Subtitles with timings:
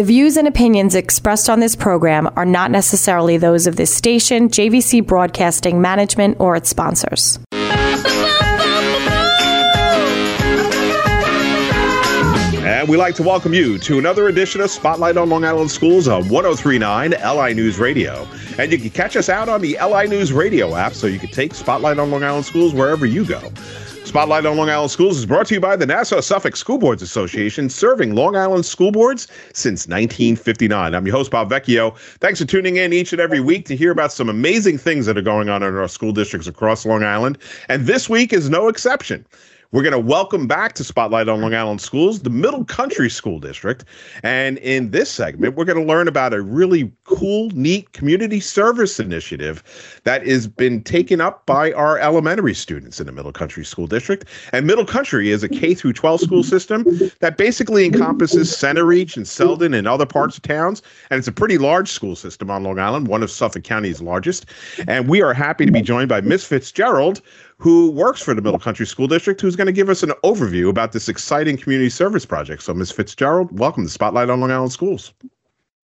[0.00, 4.48] The views and opinions expressed on this program are not necessarily those of this station,
[4.48, 7.38] JVC Broadcasting Management, or its sponsors.
[12.62, 16.08] And we'd like to welcome you to another edition of Spotlight on Long Island Schools
[16.08, 18.26] on 1039 LI News Radio.
[18.58, 21.28] And you can catch us out on the LI News Radio app so you can
[21.28, 23.52] take Spotlight on Long Island Schools wherever you go.
[24.10, 27.00] Spotlight on Long Island Schools is brought to you by the Nassau Suffolk School Boards
[27.00, 30.96] Association, serving Long Island school boards since 1959.
[30.96, 31.96] I'm your host, Bob Vecchio.
[32.18, 35.16] Thanks for tuning in each and every week to hear about some amazing things that
[35.16, 37.38] are going on in our school districts across Long Island.
[37.68, 39.24] And this week is no exception.
[39.72, 43.38] We're going to welcome back to Spotlight on Long Island Schools the Middle Country School
[43.38, 43.84] District.
[44.24, 48.98] And in this segment, we're going to learn about a really cool, neat community service
[48.98, 49.62] initiative
[50.02, 54.24] that has been taken up by our elementary students in the Middle Country School District.
[54.52, 56.84] And Middle Country is a K through 12 school system
[57.20, 60.82] that basically encompasses Centereach and Selden and other parts of towns.
[61.10, 64.46] And it's a pretty large school system on Long Island, one of Suffolk County's largest.
[64.88, 67.22] And we are happy to be joined by Miss Fitzgerald,
[67.60, 70.70] who works for the Middle Country School District, who's going to give us an overview
[70.70, 72.62] about this exciting community service project.
[72.62, 72.90] So, Ms.
[72.90, 75.12] Fitzgerald, welcome to Spotlight on Long Island Schools.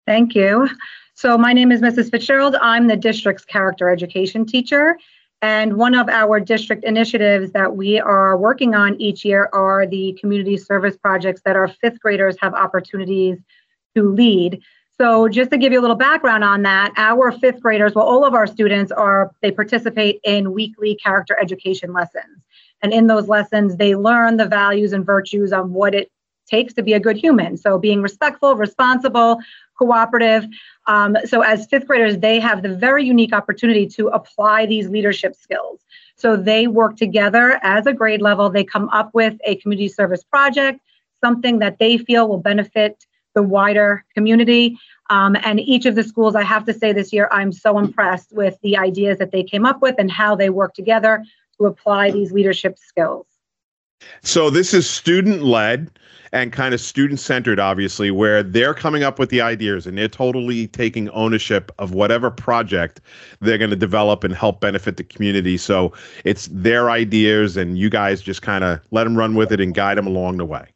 [0.07, 0.69] Thank you.
[1.13, 2.11] So, my name is Mrs.
[2.11, 2.57] Fitzgerald.
[2.63, 4.97] I'm the district's character education teacher.
[5.43, 10.17] And one of our district initiatives that we are working on each year are the
[10.19, 13.39] community service projects that our fifth graders have opportunities
[13.95, 14.63] to lead.
[15.01, 18.25] So just to give you a little background on that, our fifth graders, well, all
[18.25, 22.43] of our students are, they participate in weekly character education lessons.
[22.83, 26.11] And in those lessons, they learn the values and virtues of what it
[26.49, 27.57] takes to be a good human.
[27.57, 29.39] So being respectful, responsible,
[29.79, 30.47] cooperative.
[30.87, 35.37] Um, so as fifth graders, they have the very unique opportunity to apply these leadership
[35.37, 35.81] skills.
[36.17, 38.51] So they work together as a grade level.
[38.51, 40.81] They come up with a community service project,
[41.21, 43.07] something that they feel will benefit
[43.39, 44.77] the wider community.
[45.11, 48.33] Um, and each of the schools, I have to say this year, I'm so impressed
[48.33, 51.25] with the ideas that they came up with and how they work together
[51.57, 53.27] to apply these leadership skills.
[54.23, 55.89] So this is student led
[56.33, 60.09] and kind of student centered, obviously, where they're coming up with the ideas and they're
[60.09, 63.01] totally taking ownership of whatever project
[63.41, 65.57] they're going to develop and help benefit the community.
[65.57, 65.93] So
[66.25, 69.73] it's their ideas, and you guys just kind of let them run with it and
[69.73, 70.67] guide them along the way.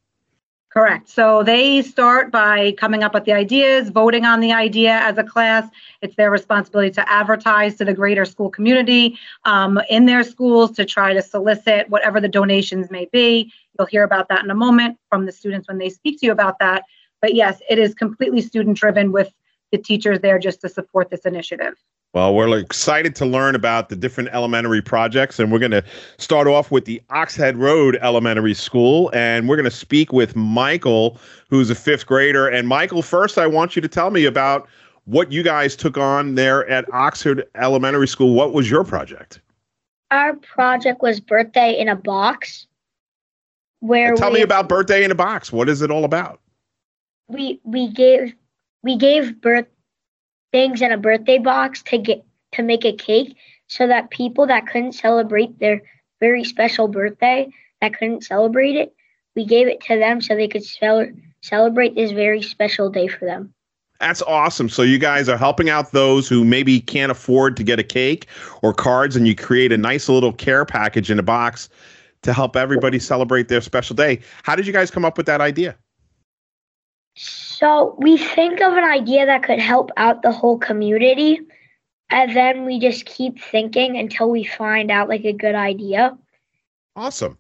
[0.73, 1.11] Correct.
[1.11, 5.23] So they start by coming up with the ideas, voting on the idea as a
[5.23, 5.69] class.
[6.01, 10.87] It's their responsibility to advertise to the greater school community um, in their schools to
[10.87, 13.53] try to solicit whatever the donations may be.
[13.79, 16.33] You'll hear about that in a moment from the students when they speak to you
[16.33, 16.85] about that.
[17.21, 19.31] But yes, it is completely student driven with
[19.73, 21.75] the teachers there just to support this initiative.
[22.15, 25.83] Well, we're excited to learn about the different elementary projects, and we're going to
[26.19, 31.19] start off with the Oxhead Road Elementary School, and we're going to speak with Michael,
[31.49, 32.49] who's a fifth grader.
[32.49, 34.69] And Michael, first, I want you to tell me about
[35.07, 38.35] what you guys took on there at Oxhead Elementary School.
[38.35, 39.41] What was your project?
[40.11, 42.67] Our project was Birthday in a Box.
[43.81, 45.51] Where tell me about Birthday in a Box.
[45.51, 46.41] What is it all about?
[47.29, 48.35] We we gave
[48.83, 49.67] we gave birth
[50.53, 53.37] things in a birthday box to get to make a cake
[53.69, 55.83] so that people that couldn't celebrate their
[56.21, 57.49] very special birthday
[57.81, 58.95] that couldn't celebrate it
[59.35, 61.09] we gave it to them so they could cel-
[61.43, 63.53] celebrate this very special day for them
[64.03, 64.69] that's awesome.
[64.69, 68.27] So you guys are helping out those who maybe can't afford to get a cake
[68.61, 71.69] or cards, and you create a nice little care package in a box
[72.23, 74.19] to help everybody celebrate their special day.
[74.43, 75.77] How did you guys come up with that idea?
[77.15, 81.41] So we think of an idea that could help out the whole community,
[82.11, 86.17] and then we just keep thinking until we find out like a good idea.
[86.97, 87.39] Awesome.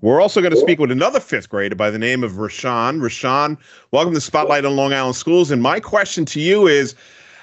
[0.00, 3.00] We're also going to speak with another fifth grader by the name of Rashawn.
[3.00, 3.56] Rashawn,
[3.92, 5.52] welcome to Spotlight on Long Island Schools.
[5.52, 6.96] And my question to you is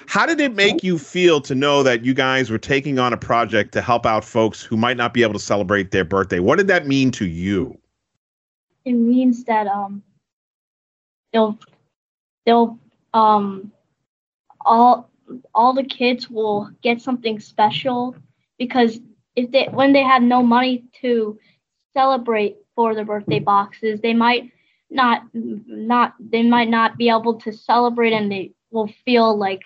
[0.06, 3.16] how did it make you feel to know that you guys were taking on a
[3.16, 6.38] project to help out folks who might not be able to celebrate their birthday?
[6.38, 7.78] What did that mean to you?
[8.84, 10.02] It means that um
[11.32, 11.58] they'll
[12.46, 12.78] they'll
[13.14, 13.72] um
[14.64, 15.10] all
[15.54, 18.16] all the kids will get something special
[18.58, 19.00] because
[19.36, 21.38] if they when they have no money to
[21.94, 24.50] celebrate for their birthday boxes they might
[24.90, 29.62] not not they might not be able to celebrate and they will feel like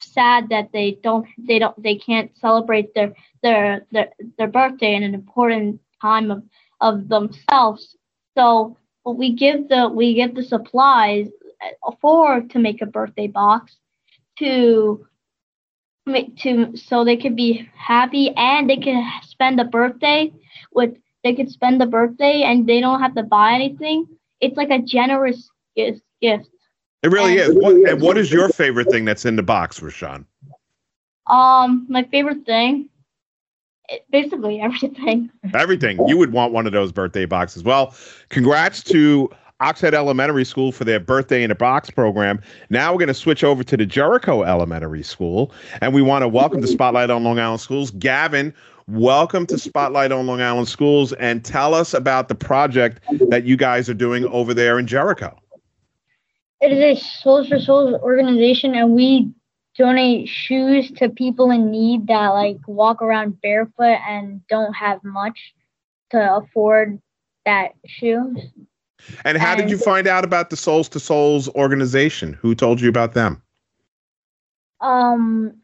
[0.00, 4.08] sad that they don't they don't they can't celebrate their their their,
[4.38, 6.42] their birthday in an important time of
[6.80, 7.96] of themselves.
[8.36, 11.28] So we give the we give the supplies
[12.00, 13.76] for to make a birthday box
[14.38, 15.06] to
[16.06, 20.32] make to so they could be happy and they can spend the birthday
[20.72, 24.06] with they could spend the birthday and they don't have to buy anything.
[24.40, 26.02] It's like a generous gift.
[26.20, 26.48] gift.
[27.04, 27.62] It really And- is.
[27.62, 30.24] What, and what is your favorite thing that's in the box, Rashawn?
[31.28, 32.88] Um, my favorite thing,
[34.10, 35.30] basically everything.
[35.54, 35.98] Everything.
[36.08, 37.62] You would want one of those birthday boxes.
[37.62, 37.94] Well,
[38.28, 39.30] congrats to
[39.60, 42.40] Oxhead Elementary School for their birthday in a box program.
[42.68, 46.28] Now we're going to switch over to the Jericho Elementary School, and we want to
[46.28, 47.92] welcome to Spotlight on Long Island Schools.
[47.92, 48.52] Gavin,
[48.88, 53.56] welcome to Spotlight on Long Island Schools, and tell us about the project that you
[53.56, 55.36] guys are doing over there in Jericho.
[56.60, 59.32] It is a Soles for Souls organization, and we
[59.76, 65.54] donate shoes to people in need that like walk around barefoot and don't have much
[66.10, 67.00] to afford
[67.44, 68.36] that shoe.
[69.24, 72.34] And how did you find out about the Soles to Souls organization?
[72.34, 73.42] Who told you about them?
[74.80, 75.54] Um,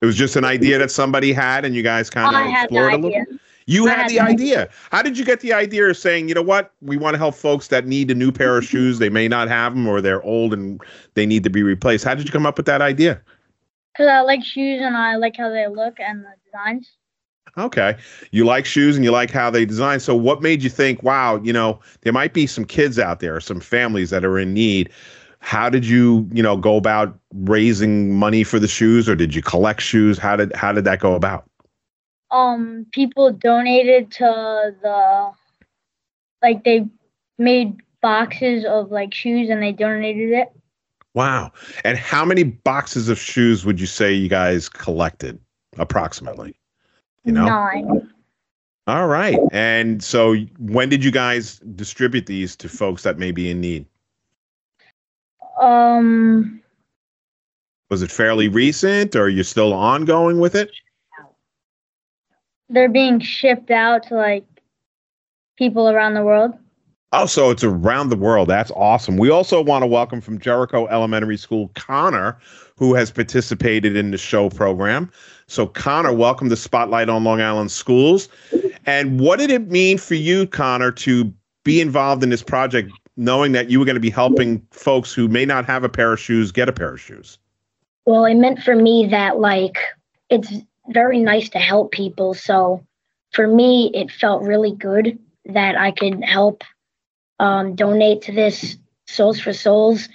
[0.00, 2.96] It was just an idea that somebody had, and you guys kind of explored a
[2.96, 3.24] little.
[3.70, 4.68] You had the idea.
[4.90, 7.36] How did you get the idea of saying, you know what, we want to help
[7.36, 8.98] folks that need a new pair of shoes.
[8.98, 10.82] They may not have them, or they're old and
[11.14, 12.04] they need to be replaced.
[12.04, 13.20] How did you come up with that idea?
[13.96, 16.90] Cause I like shoes and I like how they look and the designs.
[17.58, 17.96] Okay,
[18.30, 20.00] you like shoes and you like how they design.
[20.00, 23.40] So, what made you think, wow, you know, there might be some kids out there,
[23.40, 24.90] some families that are in need.
[25.40, 29.42] How did you, you know, go about raising money for the shoes, or did you
[29.42, 30.18] collect shoes?
[30.18, 31.49] How did how did that go about?
[32.30, 35.32] Um, people donated to the,
[36.42, 36.86] like they
[37.38, 40.48] made boxes of like shoes and they donated it.
[41.14, 41.52] Wow.
[41.84, 45.40] And how many boxes of shoes would you say you guys collected
[45.76, 46.54] approximately?
[47.24, 47.46] You know?
[47.46, 48.10] Nine.
[48.86, 49.38] All right.
[49.52, 53.86] And so when did you guys distribute these to folks that may be in need?
[55.60, 56.62] Um,
[57.90, 60.70] Was it fairly recent or are you still ongoing with it?
[62.70, 64.44] They're being shipped out to like
[65.56, 66.52] people around the world.
[67.12, 68.48] Oh, so it's around the world.
[68.48, 69.16] That's awesome.
[69.16, 72.38] We also want to welcome from Jericho Elementary School Connor,
[72.76, 75.10] who has participated in the show program.
[75.48, 78.28] So, Connor, welcome to Spotlight on Long Island Schools.
[78.86, 81.34] And what did it mean for you, Connor, to
[81.64, 85.26] be involved in this project, knowing that you were going to be helping folks who
[85.26, 87.38] may not have a pair of shoes get a pair of shoes?
[88.06, 89.78] Well, it meant for me that like
[90.30, 90.52] it's
[90.92, 92.34] very nice to help people.
[92.34, 92.84] So
[93.32, 96.64] for me, it felt really good that I could help
[97.38, 98.76] um, donate to this
[99.06, 100.08] Soles for Souls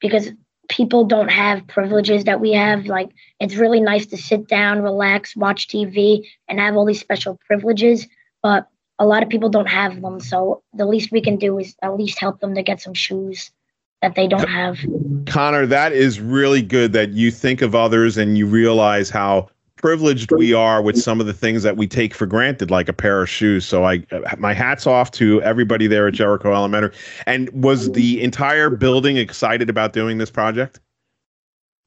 [0.00, 0.30] because
[0.68, 2.86] people don't have privileges that we have.
[2.86, 3.10] Like
[3.40, 8.06] it's really nice to sit down, relax, watch TV, and have all these special privileges.
[8.42, 10.20] But a lot of people don't have them.
[10.20, 13.50] So the least we can do is at least help them to get some shoes
[14.02, 14.78] that they don't have.
[15.26, 19.48] Connor, that is really good that you think of others and you realize how
[19.78, 22.92] privileged we are with some of the things that we take for granted, like a
[22.92, 23.64] pair of shoes.
[23.64, 24.04] So I,
[24.36, 26.92] my hats off to everybody there at Jericho Elementary.
[27.26, 30.80] And was the entire building excited about doing this project?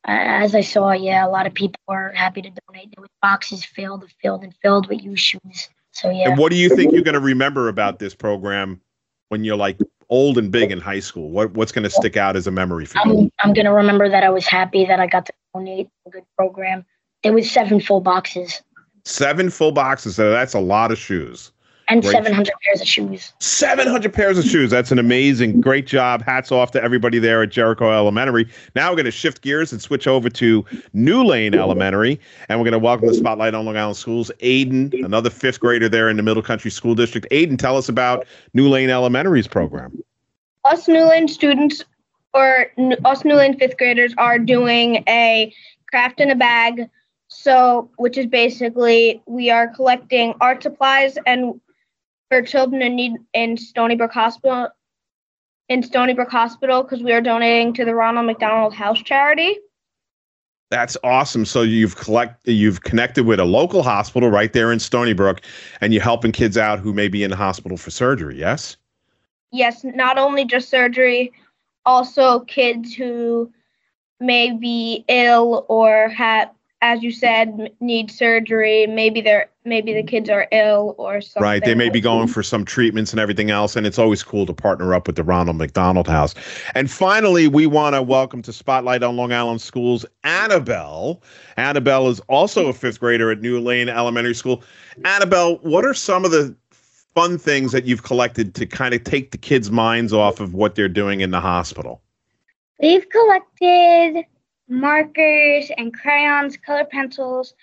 [0.05, 2.91] As I saw, yeah, a lot of people were happy to donate.
[2.95, 5.69] There was boxes filled and filled and filled with used shoes.
[5.91, 8.81] So yeah, And what do you think you're going to remember about this program
[9.29, 9.77] when you're like
[10.09, 11.29] old and big in high school?
[11.29, 13.19] What what's going to stick out as a memory for you?
[13.19, 16.23] I'm I'm gonna remember that I was happy that I got to donate a good
[16.38, 16.85] program.
[17.23, 18.62] There was seven full boxes
[19.03, 20.15] Seven full boxes.
[20.15, 21.51] So that's a lot of shoes.
[21.88, 22.12] and Great.
[22.12, 23.33] 700 pairs of shoes.
[23.39, 24.69] 700 pairs of shoes.
[24.69, 26.23] That's an amazing, great job.
[26.23, 28.47] Hats off to everybody there at Jericho Elementary.
[28.75, 32.65] Now we're going to shift gears and switch over to New Lane Elementary, and we're
[32.65, 34.31] going to welcome the spotlight on Long Island Schools.
[34.39, 37.27] Aiden, another fifth grader there in the Middle Country School District.
[37.31, 40.01] Aiden, tell us about New Lane Elementary's program.
[40.65, 41.84] us New Lane students
[42.34, 42.67] or
[43.03, 45.51] us New Lane fifth graders are doing a
[45.89, 46.88] craft in a bag.
[47.33, 51.59] So, which is basically we are collecting art supplies and
[52.29, 54.67] for children in need in Stony Brook Hospital
[55.69, 59.57] in Stony Brook Hospital because we are donating to the Ronald McDonald House charity.
[60.69, 61.45] That's awesome.
[61.45, 65.41] So you've collect you've connected with a local hospital right there in Stony Brook,
[65.79, 68.38] and you're helping kids out who may be in the hospital for surgery.
[68.38, 68.75] Yes.
[69.53, 71.31] Yes, not only just surgery,
[71.85, 73.51] also kids who
[74.19, 78.88] may be ill or have, as you said, need surgery.
[78.88, 81.43] Maybe they're maybe the kids are ill or something.
[81.43, 81.63] Right.
[81.63, 83.75] They may be going for some treatments and everything else.
[83.75, 86.33] And it's always cool to partner up with the Ronald McDonald House.
[86.73, 91.21] And finally, we want to welcome to Spotlight on Long Island Schools Annabelle.
[91.57, 94.63] Annabelle is also a fifth grader at New Lane Elementary School.
[95.05, 99.31] Annabelle, what are some of the fun things that you've collected to kind of take
[99.31, 102.01] the kids' minds off of what they're doing in the hospital?
[102.79, 104.25] We've collected
[104.72, 107.54] markers and crayons, color pencils,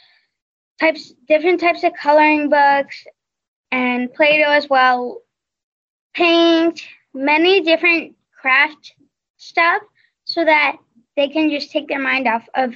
[0.79, 3.05] types different types of coloring books,
[3.73, 5.23] and Play-Doh as well.
[6.15, 6.83] Paint,
[7.15, 8.95] many different craft
[9.38, 9.83] stuff
[10.25, 10.77] so that
[11.17, 12.75] they can just take their mind off of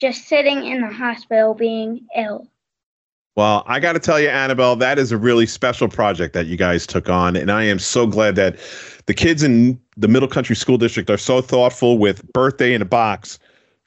[0.00, 2.46] just sitting in the hospital being ill.
[3.34, 6.58] Well, I got to tell you, Annabelle, that is a really special project that you
[6.58, 7.34] guys took on.
[7.36, 8.58] And I am so glad that
[9.06, 12.84] the kids in the Middle Country School District are so thoughtful with birthday in a
[12.84, 13.38] box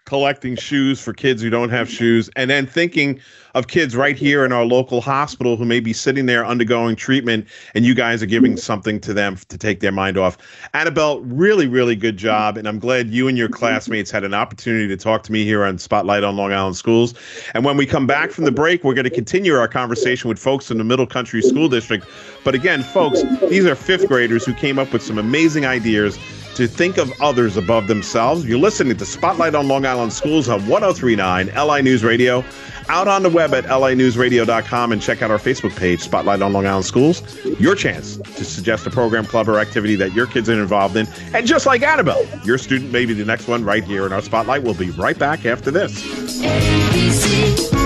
[0.05, 3.19] collecting shoes for kids who don't have shoes, and then thinking
[3.55, 7.47] of kids right here in our local hospital who may be sitting there undergoing treatment,
[7.73, 10.37] and you guys are giving something to them to take their mind off.
[10.73, 14.87] Annabelle, really, really good job, and I'm glad you and your classmates had an opportunity
[14.89, 17.13] to talk to me here on Spotlight on Long Island Schools.
[17.53, 20.37] And when we come back from the break, we're going to continue our conversation with
[20.37, 22.05] folks in the Middle Country School District.
[22.43, 26.19] But again, folks, these are fifth graders who came up with some amazing ideas
[26.55, 28.45] to think of others above themselves.
[28.45, 32.43] You're listening to Spotlight on Long Island Schools on 1039 LI News Radio.
[32.87, 36.67] Out on the web at linewsradio.com and check out our Facebook page, Spotlight on Long
[36.67, 37.23] Island Schools.
[37.59, 41.07] Your chance to suggest a program, club, or activity that your kids are involved in.
[41.33, 44.21] And just like Annabelle, your student may be the next one right here in our
[44.21, 44.63] Spotlight.
[44.63, 46.05] We'll be right back after this.
[46.41, 47.84] ABC,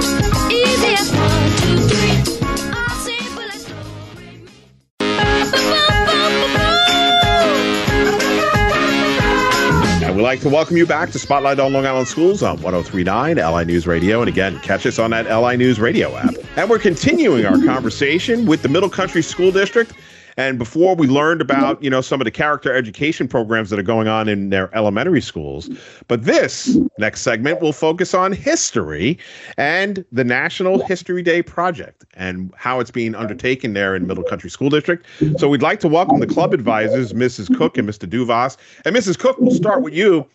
[10.29, 13.88] like to welcome you back to Spotlight on Long Island Schools on 1039 LI News
[13.88, 14.19] Radio.
[14.19, 16.36] And again, catch us on that LI News Radio app.
[16.55, 19.91] And we're continuing our conversation with the Middle Country School District
[20.39, 23.84] and before we learned about, you know, some of the character education programs that are
[23.84, 25.69] going on in their elementary schools.
[26.08, 29.19] But this next segment will focus on history
[29.58, 34.50] and the National History Day Project and how it's being undertaken there in Middle Country
[34.50, 35.05] School District.
[35.38, 37.53] So we'd like to welcome the club advisors, Mrs.
[37.58, 38.10] Cook and Mr.
[38.10, 38.55] Duvas.
[38.86, 39.19] And Mrs.
[39.19, 40.25] Cook, we'll start with you.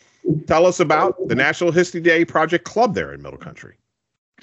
[0.46, 3.74] Tell us about the National History Day Project Club there in Middle Country.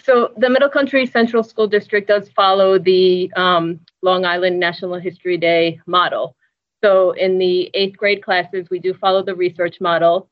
[0.04, 5.38] So the Middle Country Central School District does follow the um, Long Island National History
[5.38, 6.36] Day model.
[6.84, 10.30] So in the eighth grade classes, we do follow the research model.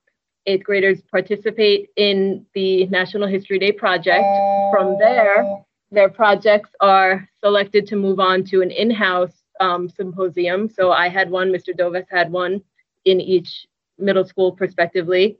[0.47, 4.23] Eighth graders participate in the National History Day project.
[4.71, 5.45] From there,
[5.91, 10.69] their projects are selected to move on to an in-house um, symposium.
[10.69, 11.77] So I had one, Mr.
[11.77, 12.61] Dovis had one
[13.05, 13.67] in each
[13.99, 15.37] middle school prospectively.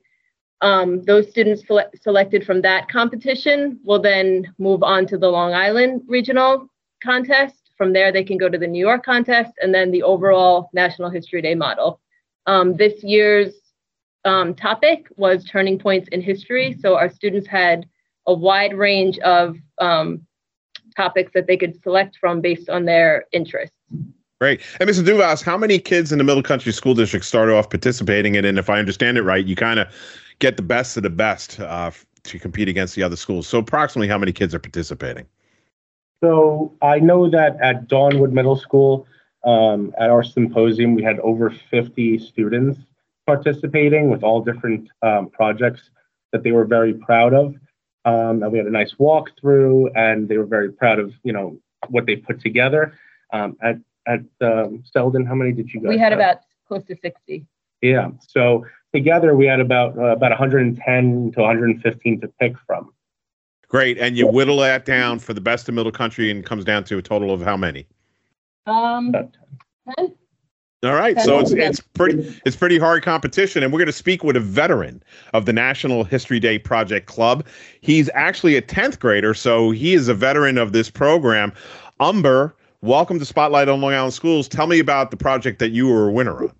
[0.61, 1.63] Um, those students
[2.01, 6.67] selected from that competition will then move on to the Long Island regional
[7.01, 7.55] contest.
[7.77, 11.09] From there, they can go to the New York contest and then the overall National
[11.09, 12.01] History Day model.
[12.45, 13.53] Um, this year's
[14.25, 16.75] um, topic was turning points in history.
[16.81, 17.87] So our students had
[18.27, 20.25] a wide range of um,
[20.95, 23.75] topics that they could select from based on their interests.
[24.41, 24.61] Great.
[24.79, 25.05] And Mr.
[25.05, 28.49] Duvas, how many kids in the Middle Country School District started off participating in it?
[28.49, 29.87] And if I understand it right, you kind of
[30.39, 31.91] get the best of the best uh,
[32.23, 33.47] to compete against the other schools.
[33.47, 35.25] So, approximately how many kids are participating?
[36.23, 39.07] So, I know that at Dawnwood Middle School,
[39.45, 42.79] um, at our symposium, we had over 50 students
[43.25, 45.91] participating with all different um, projects
[46.31, 47.55] that they were very proud of.
[48.05, 51.59] Um, and we had a nice walkthrough, and they were very proud of you know
[51.89, 52.97] what they put together.
[53.31, 53.77] Um, at
[54.07, 55.89] at um, Selden, how many did you guys?
[55.89, 56.19] We had have?
[56.19, 57.45] about close to 60.
[57.81, 58.09] Yeah.
[58.27, 62.91] So together we had about uh, about 110 to 115 to pick from.
[63.67, 66.83] Great, and you whittle that down for the best of middle country, and comes down
[66.85, 67.85] to a total of how many?
[68.65, 70.15] Um, ten.
[70.81, 74.23] All right, so it's it's pretty it's pretty hard competition, and we're going to speak
[74.23, 75.03] with a veteran
[75.33, 77.45] of the National History Day Project Club.
[77.81, 81.51] He's actually a tenth grader, so he is a veteran of this program.
[81.99, 84.47] Umber, welcome to Spotlight on Long Island Schools.
[84.47, 86.53] Tell me about the project that you were a winner on.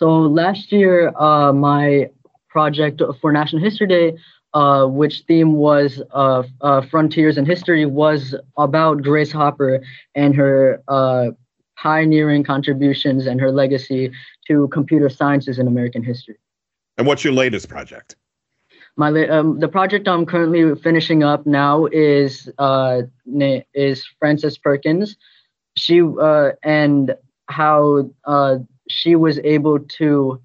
[0.00, 2.08] So last year, uh, my
[2.48, 4.16] project for National History Day,
[4.54, 10.82] uh, which theme was uh, uh Frontiers in History, was about Grace Hopper and her
[10.88, 11.32] uh,
[11.76, 14.10] pioneering contributions and her legacy
[14.48, 16.38] to computer sciences in American history.
[16.96, 18.16] And what's your latest project?
[18.96, 23.02] My um, the project I'm currently finishing up now is uh,
[23.74, 25.18] is Frances Perkins.
[25.76, 26.00] She
[26.62, 27.14] and
[27.48, 28.10] how
[28.90, 30.40] she was able to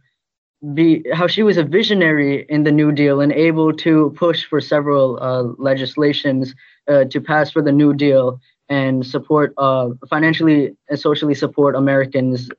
[0.74, 4.62] be how she was a visionary in the New Deal and able to push for
[4.62, 6.56] several uh, legislations
[6.88, 12.50] uh, to pass for the New Deal and support uh, financially and socially support Americans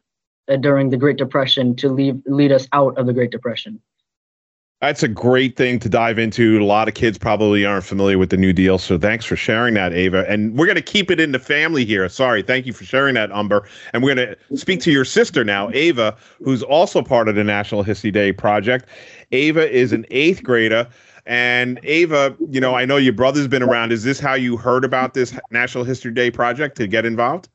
[0.48, 3.80] uh, during the Great Depression to lead lead us out of the Great Depression.
[4.82, 6.60] That's a great thing to dive into.
[6.60, 8.76] A lot of kids probably aren't familiar with the New Deal.
[8.76, 10.28] So thanks for sharing that, Ava.
[10.28, 12.06] And we're going to keep it in the family here.
[12.10, 12.42] Sorry.
[12.42, 13.66] Thank you for sharing that, Umber.
[13.94, 16.14] And we're going to speak to your sister now, Ava,
[16.44, 18.86] who's also part of the National History Day Project.
[19.32, 20.86] Ava is an eighth grader.
[21.24, 23.92] And Ava, you know, I know your brother's been around.
[23.92, 27.48] Is this how you heard about this National History Day project to get involved?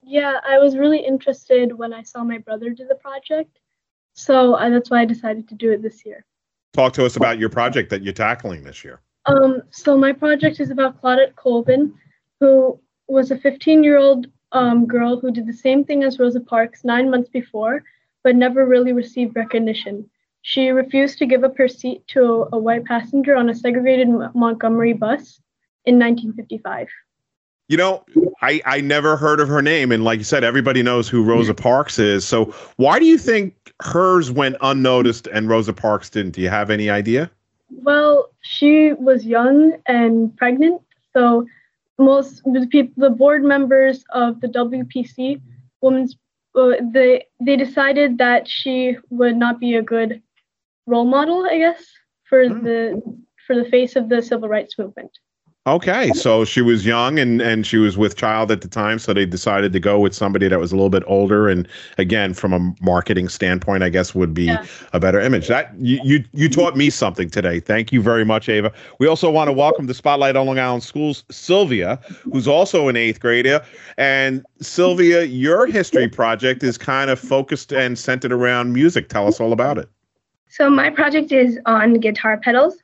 [0.00, 3.58] Yeah, I was really interested when I saw my brother do the project.
[4.14, 6.24] So uh, that's why I decided to do it this year.
[6.72, 9.00] Talk to us about your project that you're tackling this year.
[9.26, 11.94] Um, so my project is about Claudette Colvin,
[12.40, 17.10] who was a 15-year-old um, girl who did the same thing as Rosa Parks nine
[17.10, 17.84] months before,
[18.24, 20.08] but never really received recognition.
[20.42, 24.08] She refused to give up her seat to a, a white passenger on a segregated
[24.34, 25.40] Montgomery bus
[25.84, 26.88] in 1955.
[27.68, 28.04] You know,
[28.42, 29.92] I, I never heard of her name.
[29.92, 32.26] And like you said, everybody knows who Rosa Parks is.
[32.26, 36.32] So why do you think hers went unnoticed and Rosa Parks didn't?
[36.32, 37.30] Do you have any idea?
[37.70, 40.82] Well, she was young and pregnant.
[41.12, 41.46] So
[41.98, 45.40] most the people, the board members of the WPC,
[45.80, 46.16] Women's,
[46.54, 50.22] uh, they they decided that she would not be a good
[50.86, 51.84] role model, I guess,
[52.24, 52.62] for mm.
[52.62, 53.02] the
[53.46, 55.10] for the face of the civil rights movement.
[55.64, 59.12] Okay, so she was young and and she was with child at the time, so
[59.14, 62.52] they decided to go with somebody that was a little bit older and again from
[62.52, 64.66] a marketing standpoint, I guess would be yeah.
[64.92, 65.46] a better image.
[65.46, 67.60] That you, you you taught me something today.
[67.60, 68.72] Thank you very much, Ava.
[68.98, 72.96] We also want to welcome to Spotlight on Long Island Schools Sylvia, who's also an
[72.96, 73.64] eighth grader.
[73.96, 79.08] And Sylvia, your history project is kind of focused and centered around music.
[79.08, 79.88] Tell us all about it.
[80.48, 82.74] So my project is on guitar pedals.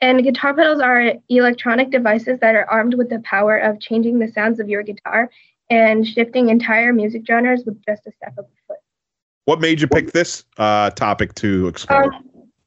[0.00, 4.28] And guitar pedals are electronic devices that are armed with the power of changing the
[4.28, 5.30] sounds of your guitar
[5.70, 8.78] and shifting entire music genres with just a step of the foot.
[9.46, 12.14] What made you pick this uh, topic to explore?
[12.14, 12.24] Um,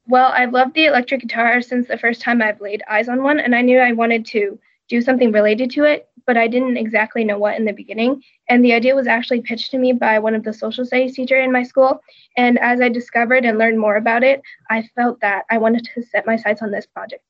[0.08, 3.40] well, I've loved the electric guitar since the first time I've laid eyes on one,
[3.40, 4.60] and I knew I wanted to
[4.90, 8.22] do something related to it, but I didn't exactly know what in the beginning.
[8.50, 11.40] And the idea was actually pitched to me by one of the social studies teacher
[11.40, 12.02] in my school.
[12.38, 16.04] And as I discovered and learned more about it, I felt that I wanted to
[16.04, 17.24] set my sights on this project.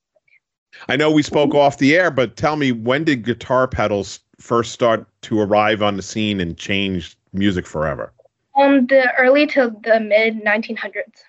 [0.88, 4.72] I know we spoke off the air, but tell me when did guitar pedals first
[4.72, 8.14] start to arrive on the scene and change music forever?
[8.58, 11.24] Um, the early to the mid 1900s.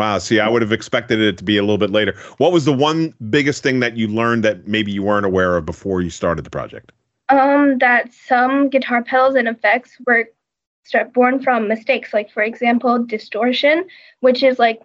[0.00, 0.16] Wow.
[0.16, 2.16] See, I would have expected it to be a little bit later.
[2.38, 5.66] What was the one biggest thing that you learned that maybe you weren't aware of
[5.66, 6.90] before you started the project?
[7.28, 10.30] Um, that some guitar pedals and effects were
[11.12, 12.14] born from mistakes.
[12.14, 13.86] Like, for example, distortion,
[14.20, 14.80] which is like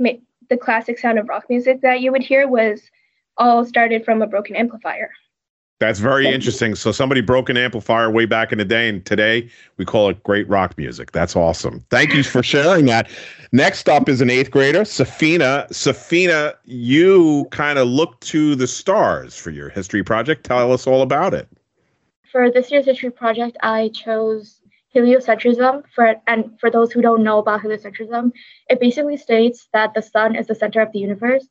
[0.49, 2.81] the classic sound of rock music that you would hear, was
[3.37, 5.11] all started from a broken amplifier.
[5.79, 6.73] That's very interesting.
[6.75, 10.23] So somebody broke an amplifier way back in the day, and today we call it
[10.23, 11.11] great rock music.
[11.11, 11.85] That's awesome.
[11.89, 13.09] Thank you for sharing that.
[13.51, 15.67] Next up is an eighth grader, Safina.
[15.69, 20.45] Safina, you kind of look to the stars for your history project.
[20.45, 21.47] Tell us all about it.
[22.31, 24.61] For this year's history project, I chose
[24.93, 25.83] heliocentrism.
[25.93, 28.31] For and for those who don't know about heliocentrism,
[28.69, 31.47] it basically states that the sun is the center of the universe,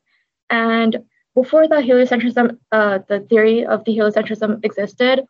[0.49, 1.03] and
[1.35, 5.27] before the heliocentrism, uh, the theory of the heliocentrism existed,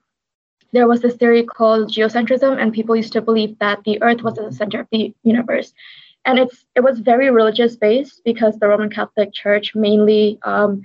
[0.71, 4.35] there was this theory called geocentrism, and people used to believe that the Earth was
[4.35, 5.73] the center of the universe.
[6.25, 10.81] And it's it was very religious based because the Roman Catholic Church mainly um,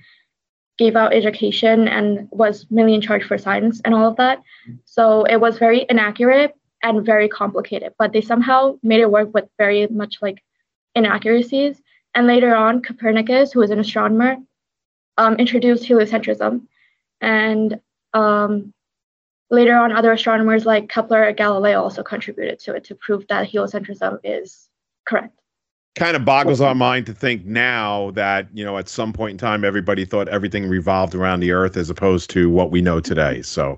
[0.81, 4.43] gave out education and was mainly in charge for science and all of that.
[4.87, 7.93] So it was very inaccurate and very complicated.
[7.99, 10.43] But they somehow made it work with very much like
[10.95, 11.81] inaccuracies.
[12.15, 14.37] And later on, Copernicus, who was an astronomer,
[15.19, 16.63] um, introduced heliocentrism.
[17.21, 17.79] And
[18.15, 18.73] um,
[19.51, 23.51] later on, other astronomers like Kepler and Galileo also contributed to it to prove that
[23.51, 24.70] heliocentrism is
[25.07, 25.35] correct.
[25.97, 29.39] Kind of boggles our mind to think now that, you know, at some point in
[29.39, 33.43] time, everybody thought everything revolved around the Earth as opposed to what we know today.
[33.43, 33.77] So,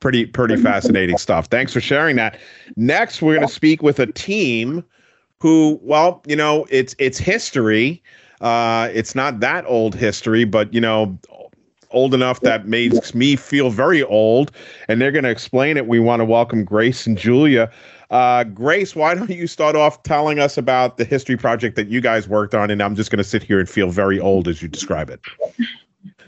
[0.00, 1.46] pretty, pretty fascinating stuff.
[1.46, 2.38] Thanks for sharing that.
[2.76, 4.82] Next, we're going to speak with a team
[5.38, 8.02] who, well, you know, it's it's history
[8.44, 11.18] uh, it's not that old history, but you know,
[11.94, 14.50] old enough that makes me feel very old.
[14.88, 15.86] And they're going to explain it.
[15.86, 17.70] We want to welcome Grace and Julia.
[18.10, 22.00] Uh, Grace, why don't you start off telling us about the history project that you
[22.00, 22.70] guys worked on?
[22.70, 25.20] And I'm just going to sit here and feel very old as you describe it.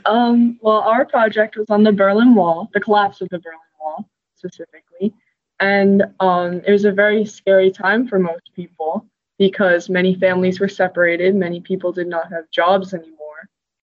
[0.05, 4.09] Um, well, our project was on the Berlin Wall, the collapse of the Berlin Wall
[4.35, 5.13] specifically.
[5.59, 9.05] And um, it was a very scary time for most people
[9.37, 13.16] because many families were separated, many people did not have jobs anymore.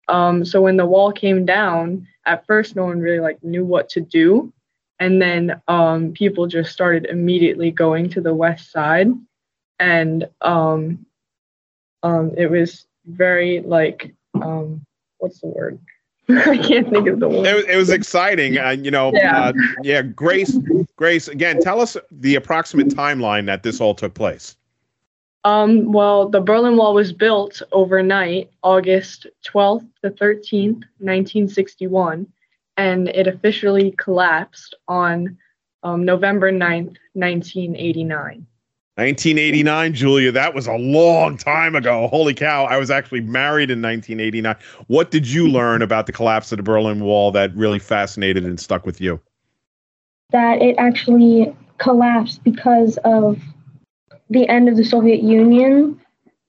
[0.07, 3.89] Um, so when the wall came down, at first no one really like knew what
[3.89, 4.53] to do,
[4.99, 9.09] and then um, people just started immediately going to the west side,
[9.79, 11.05] and um,
[12.03, 14.85] um it was very like um,
[15.17, 15.79] what's the word?
[16.29, 17.47] I can't think of the word.
[17.47, 19.11] It was, it was exciting, uh, you know.
[19.13, 19.39] Yeah.
[19.39, 20.57] Uh, yeah, Grace.
[20.97, 24.57] Grace, again, tell us the approximate timeline that this all took place.
[25.43, 32.27] Um, well, the Berlin Wall was built overnight, August 12th to 13th, 1961,
[32.75, 35.37] and it officially collapsed on
[35.83, 38.45] um, November 9th, 1989.
[38.97, 40.31] 1989, Julia.
[40.31, 42.07] That was a long time ago.
[42.07, 42.65] Holy cow.
[42.65, 44.55] I was actually married in 1989.
[44.87, 48.59] What did you learn about the collapse of the Berlin Wall that really fascinated and
[48.59, 49.19] stuck with you?
[50.31, 53.39] That it actually collapsed because of
[54.29, 55.99] the end of the Soviet Union.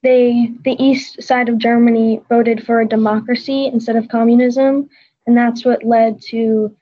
[0.03, 4.89] They, the east side of Germany voted for a democracy instead of communism,
[5.27, 6.75] and that's what led to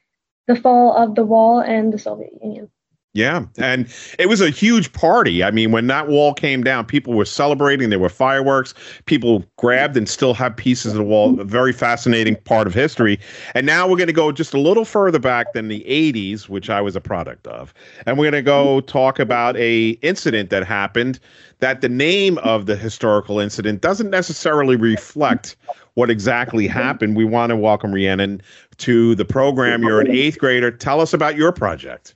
[0.46, 2.70] the fall of the wall and the Soviet Union.
[3.16, 3.46] Yeah.
[3.57, 5.42] And it was a huge party.
[5.42, 7.88] I mean, when that wall came down, people were celebrating.
[7.88, 8.74] There were fireworks.
[9.07, 11.40] People grabbed and still have pieces of the wall.
[11.40, 13.18] A very fascinating part of history.
[13.55, 16.68] And now we're going to go just a little further back than the 80s, which
[16.68, 17.72] I was a product of.
[18.05, 21.18] And we're going to go talk about a incident that happened
[21.61, 25.57] that the name of the historical incident doesn't necessarily reflect
[25.94, 27.16] what exactly happened.
[27.16, 28.42] We want to welcome Rhiannon
[28.76, 29.83] to the program.
[29.83, 30.70] You're an eighth grader.
[30.70, 32.14] Tell us about your project.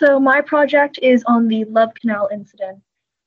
[0.00, 2.78] So my project is on the Love Canal incident.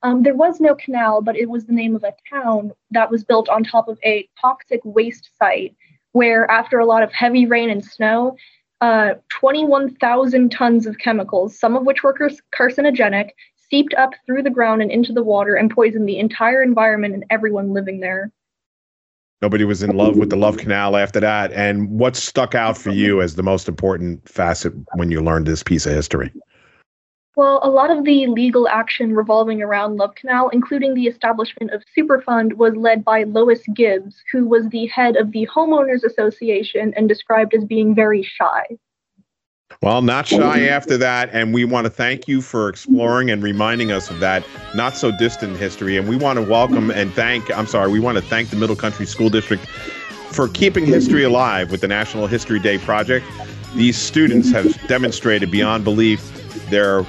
[0.02, 3.24] Um, there was no canal, but it was the name of a town that was
[3.24, 5.76] built on top of a toxic waste site
[6.14, 8.36] where, after a lot of heavy rain and snow,
[8.82, 12.18] uh, 21,000 tons of chemicals, some of which were
[12.52, 13.30] carcinogenic,
[13.70, 17.24] seeped up through the ground and into the water and poisoned the entire environment and
[17.30, 18.32] everyone living there.
[19.44, 21.52] Nobody was in love with the Love Canal after that.
[21.52, 25.62] And what stuck out for you as the most important facet when you learned this
[25.62, 26.34] piece of history?
[27.36, 31.84] Well, a lot of the legal action revolving around Love Canal, including the establishment of
[31.98, 37.10] Superfund, was led by Lois Gibbs, who was the head of the Homeowners Association and
[37.10, 38.78] described as being very shy.
[39.82, 41.32] Well, not shy after that.
[41.34, 45.12] And we want to thank you for exploring and reminding us of that not so
[45.12, 45.98] distant history.
[45.98, 48.76] And we want to welcome and thank, I'm sorry, we want to thank the Middle
[48.76, 49.66] Country School District
[50.32, 53.26] for keeping history alive with the National History Day Project.
[53.76, 57.04] These students have demonstrated beyond belief their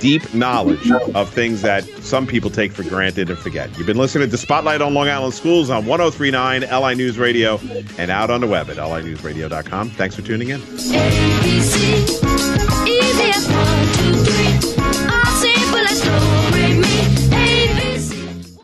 [0.00, 3.76] deep knowledge of things that some people take for granted and forget.
[3.76, 7.58] You've been listening to Spotlight on Long Island Schools on 1039 LI News Radio
[7.98, 9.90] and out on the web at linewsradio.com.
[9.90, 10.60] Thanks for tuning in.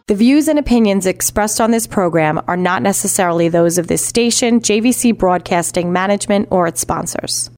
[0.09, 4.61] The views and opinions expressed on this program are not necessarily those of this station,
[4.61, 7.53] JVC Broadcasting Management, or its sponsors.